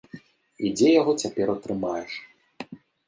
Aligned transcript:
І 0.67 0.71
дзе 0.79 0.89
яго 1.01 1.11
цяпер 1.25 1.47
атрымаеш. 1.57 2.11